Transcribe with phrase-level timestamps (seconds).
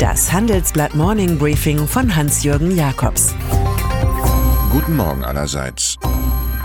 [0.00, 3.34] Das Handelsblatt Morning Briefing von Hans-Jürgen Jakobs.
[4.72, 5.98] Guten Morgen allerseits.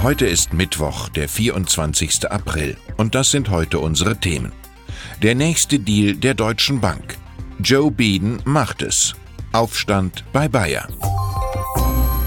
[0.01, 2.31] Heute ist Mittwoch, der 24.
[2.31, 2.77] April.
[2.95, 4.53] Und das sind heute unsere Themen.
[5.21, 7.17] Der nächste Deal der Deutschen Bank.
[7.59, 9.15] Joe Biden macht es.
[9.51, 10.87] Aufstand bei Bayer.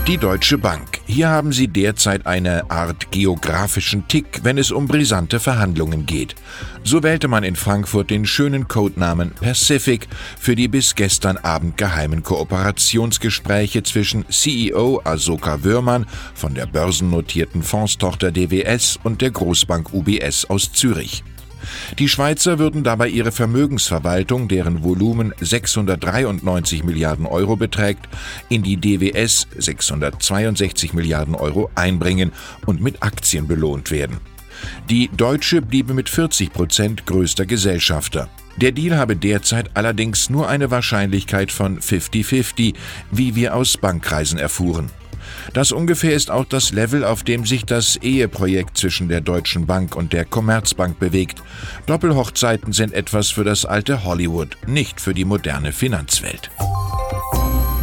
[0.08, 1.00] Die Deutsche Bank.
[1.06, 6.34] Hier haben sie derzeit eine Art geografischen Tick, wenn es um brisante Verhandlungen geht.
[6.82, 10.08] So wählte man in Frankfurt den schönen Codenamen Pacific
[10.40, 18.32] für die bis gestern Abend geheimen Kooperationsgespräche zwischen CEO Asoka Würmann von der börsennotierten Fondstochter
[18.32, 21.22] DWS und der Großbank UBS aus Zürich.
[21.98, 28.08] Die Schweizer würden dabei ihre Vermögensverwaltung, deren Volumen 693 Milliarden Euro beträgt,
[28.48, 32.32] in die DWS 662 Milliarden Euro einbringen
[32.66, 34.18] und mit Aktien belohnt werden.
[34.90, 38.28] Die Deutsche bliebe mit 40 Prozent größter Gesellschafter.
[38.56, 42.74] Der Deal habe derzeit allerdings nur eine Wahrscheinlichkeit von 50-50,
[43.12, 44.90] wie wir aus Bankkreisen erfuhren.
[45.52, 49.96] Das ungefähr ist auch das Level, auf dem sich das Eheprojekt zwischen der Deutschen Bank
[49.96, 51.42] und der Commerzbank bewegt.
[51.86, 56.50] Doppelhochzeiten sind etwas für das alte Hollywood, nicht für die moderne Finanzwelt.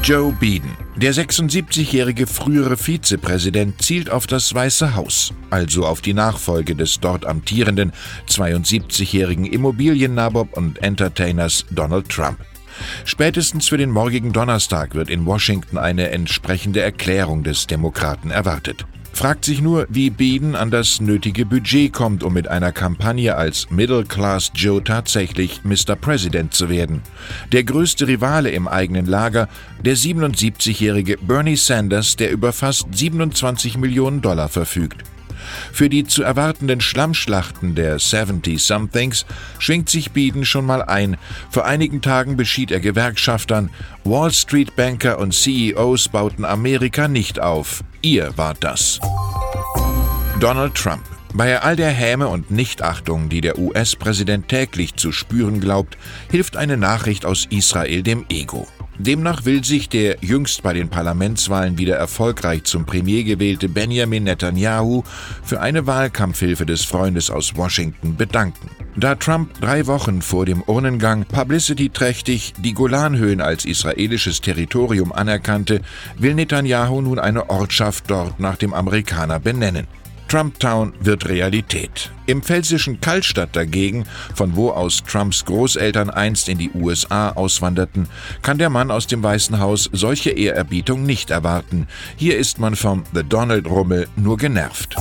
[0.06, 0.70] Joe Biden.
[0.96, 7.26] Der 76-jährige frühere Vizepräsident zielt auf das Weiße Haus, also auf die Nachfolge des dort
[7.26, 7.92] amtierenden
[8.30, 12.38] 72-jährigen Immobiliennabob und Entertainers Donald Trump.
[13.06, 18.86] Spätestens für den morgigen Donnerstag wird in Washington eine entsprechende Erklärung des Demokraten erwartet.
[19.16, 23.72] Fragt sich nur, wie Biden an das nötige Budget kommt, um mit einer Kampagne als
[23.72, 25.96] Middle Class Joe tatsächlich Mr.
[25.96, 27.02] President zu werden.
[27.54, 29.48] Der größte Rivale im eigenen Lager,
[29.80, 35.06] der 77-jährige Bernie Sanders, der über fast 27 Millionen Dollar verfügt.
[35.72, 39.26] Für die zu erwartenden Schlammschlachten der 70-Somethings
[39.60, 41.18] schwingt sich Biden schon mal ein.
[41.50, 43.70] Vor einigen Tagen beschied er Gewerkschaftern,
[44.04, 47.84] Wall Street Banker und CEOs bauten Amerika nicht auf.
[48.02, 49.00] Ihr wart das.
[50.40, 51.04] Donald Trump.
[51.34, 55.98] Bei all der Häme und Nichtachtung, die der US-Präsident täglich zu spüren glaubt,
[56.32, 58.68] hilft eine Nachricht aus Israel dem Ego.
[58.98, 65.04] Demnach will sich der jüngst bei den Parlamentswahlen wieder erfolgreich zum Premier gewählte Benjamin Netanyahu
[65.44, 68.70] für eine Wahlkampfhilfe des Freundes aus Washington bedanken.
[68.96, 75.82] Da Trump drei Wochen vor dem Urnengang publicity-trächtig die Golanhöhen als israelisches Territorium anerkannte,
[76.18, 79.88] will Netanyahu nun eine Ortschaft dort nach dem Amerikaner benennen.
[80.28, 82.12] Trumptown wird Realität.
[82.26, 88.08] Im pfälzischen Kaltstadt dagegen, von wo aus Trumps Großeltern einst in die USA auswanderten,
[88.42, 91.88] kann der Mann aus dem Weißen Haus solche Ehrerbietung nicht erwarten.
[92.16, 94.96] Hier ist man vom The Donald Rummel nur genervt.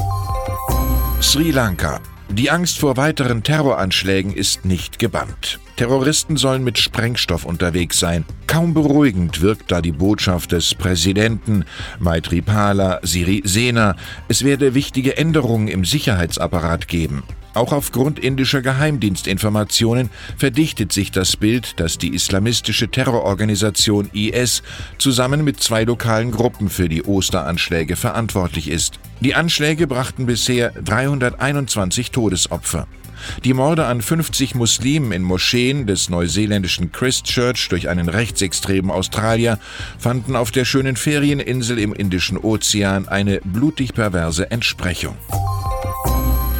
[1.21, 2.01] Sri Lanka.
[2.31, 5.61] Die Angst vor weiteren Terroranschlägen ist nicht gebannt.
[5.77, 8.25] Terroristen sollen mit Sprengstoff unterwegs sein.
[8.47, 11.65] Kaum beruhigend wirkt da die Botschaft des Präsidenten
[11.99, 13.97] Maithripala Sirisena.
[14.29, 17.25] Es werde wichtige Änderungen im Sicherheitsapparat geben.
[17.55, 24.63] Auch aufgrund indischer Geheimdienstinformationen verdichtet sich das Bild, dass die islamistische Terrororganisation IS
[24.99, 28.99] zusammen mit zwei lokalen Gruppen für die Osteranschläge verantwortlich ist.
[29.21, 32.89] Die Anschläge brachten bisher 321 Todesopfer.
[33.45, 39.59] Die Morde an 50 Muslimen in Moscheen des neuseeländischen Christchurch durch einen rechtsextremen Australier
[39.99, 45.17] fanden auf der schönen Ferieninsel im Indischen Ozean eine blutig perverse Entsprechung.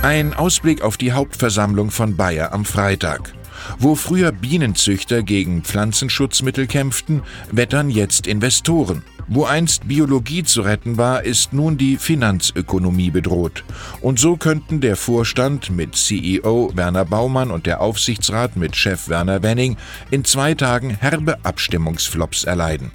[0.05, 3.33] Ein Ausblick auf die Hauptversammlung von Bayer am Freitag.
[3.79, 9.03] Wo früher Bienenzüchter gegen Pflanzenschutzmittel kämpften, wettern jetzt Investoren.
[9.29, 13.65] Wo einst Biologie zu retten war, ist nun die Finanzökonomie bedroht.
[14.03, 19.43] Und so könnten der Vorstand mit CEO Werner Baumann und der Aufsichtsrat mit Chef Werner
[19.43, 19.79] Wenning
[20.11, 22.91] in zwei Tagen herbe Abstimmungsflops erleiden.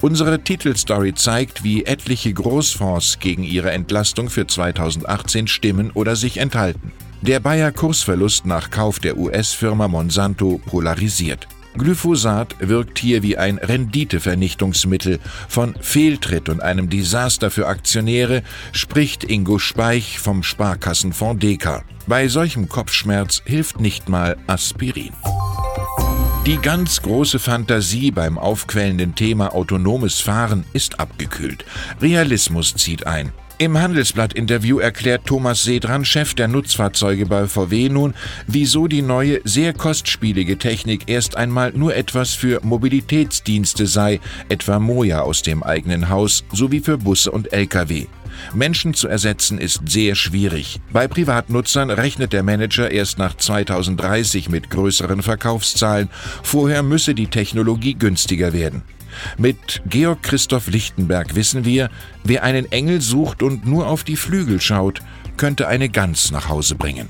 [0.00, 6.92] Unsere Titelstory zeigt, wie etliche Großfonds gegen ihre Entlastung für 2018 stimmen oder sich enthalten.
[7.22, 11.46] Der Bayer Kursverlust nach Kauf der US-Firma Monsanto polarisiert.
[11.76, 15.20] Glyphosat wirkt hier wie ein Renditevernichtungsmittel.
[15.48, 18.42] Von Fehltritt und einem Desaster für Aktionäre
[18.72, 21.82] spricht Ingo Speich vom Sparkassenfonds Deka.
[22.06, 25.12] Bei solchem Kopfschmerz hilft nicht mal Aspirin.
[26.46, 31.66] Die ganz große Fantasie beim aufquellenden Thema autonomes Fahren ist abgekühlt.
[32.00, 33.30] Realismus zieht ein.
[33.58, 38.14] Im Handelsblatt-Interview erklärt Thomas Sedran, Chef der Nutzfahrzeuge bei VW nun,
[38.46, 45.20] wieso die neue, sehr kostspielige Technik erst einmal nur etwas für Mobilitätsdienste sei, etwa Moja
[45.20, 48.06] aus dem eigenen Haus, sowie für Busse und Lkw.
[48.54, 50.80] Menschen zu ersetzen ist sehr schwierig.
[50.92, 56.08] Bei Privatnutzern rechnet der Manager erst nach 2030 mit größeren Verkaufszahlen.
[56.42, 58.82] Vorher müsse die Technologie günstiger werden.
[59.38, 61.90] Mit Georg Christoph Lichtenberg wissen wir,
[62.24, 65.00] wer einen Engel sucht und nur auf die Flügel schaut,
[65.36, 67.08] könnte eine Gans nach Hause bringen.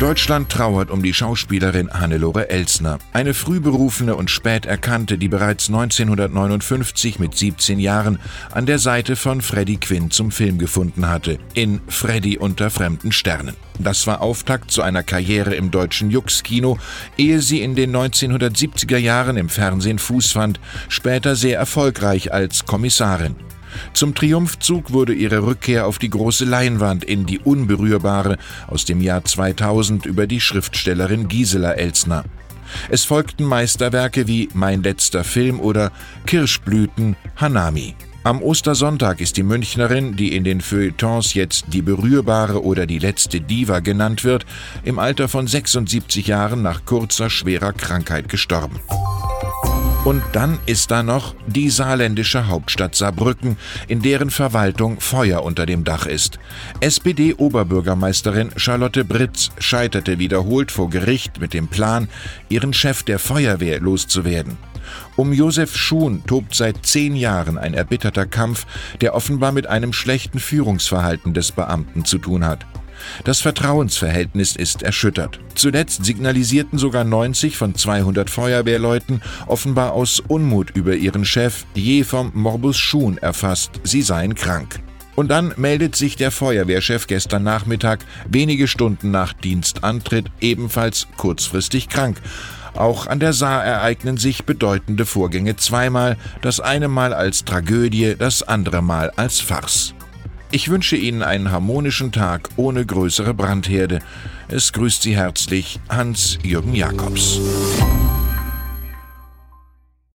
[0.00, 7.18] Deutschland trauert um die Schauspielerin Hannelore Elsner, eine frühberufene und spät erkannte, die bereits 1959
[7.18, 8.18] mit 17 Jahren
[8.50, 13.56] an der Seite von Freddie Quinn zum Film gefunden hatte, in Freddy unter fremden Sternen.
[13.78, 16.78] Das war Auftakt zu einer Karriere im deutschen Jux-Kino,
[17.18, 23.36] ehe sie in den 1970er Jahren im Fernsehen Fuß fand, später sehr erfolgreich als Kommissarin.
[23.92, 29.24] Zum Triumphzug wurde ihre Rückkehr auf die große Leinwand in Die Unberührbare aus dem Jahr
[29.24, 32.24] 2000 über die Schriftstellerin Gisela Elsner.
[32.88, 35.92] Es folgten Meisterwerke wie Mein letzter Film oder
[36.26, 37.94] Kirschblüten Hanami.
[38.22, 43.40] Am Ostersonntag ist die Münchnerin, die in den Feuilletons jetzt die Berührbare oder die letzte
[43.40, 44.44] Diva genannt wird,
[44.84, 48.78] im Alter von 76 Jahren nach kurzer schwerer Krankheit gestorben.
[50.02, 55.84] Und dann ist da noch die saarländische Hauptstadt Saarbrücken, in deren Verwaltung Feuer unter dem
[55.84, 56.38] Dach ist.
[56.80, 62.08] SPD-Oberbürgermeisterin Charlotte Britz scheiterte wiederholt vor Gericht mit dem Plan,
[62.48, 64.56] ihren Chef der Feuerwehr loszuwerden.
[65.16, 68.66] Um Josef Schuhn tobt seit zehn Jahren ein erbitterter Kampf,
[69.02, 72.64] der offenbar mit einem schlechten Führungsverhalten des Beamten zu tun hat.
[73.24, 75.40] Das Vertrauensverhältnis ist erschüttert.
[75.54, 82.32] Zuletzt signalisierten sogar 90 von 200 Feuerwehrleuten offenbar aus Unmut über ihren Chef, je vom
[82.34, 84.80] Morbus Schuhn erfasst, sie seien krank.
[85.16, 92.20] Und dann meldet sich der Feuerwehrchef gestern Nachmittag, wenige Stunden nach Dienstantritt, ebenfalls kurzfristig krank.
[92.74, 98.42] Auch an der Saar ereignen sich bedeutende Vorgänge zweimal, das eine Mal als Tragödie, das
[98.42, 99.94] andere Mal als Farce.
[100.52, 104.00] Ich wünsche Ihnen einen harmonischen Tag ohne größere Brandherde.
[104.48, 107.40] Es grüßt Sie herzlich Hans-Jürgen Jakobs.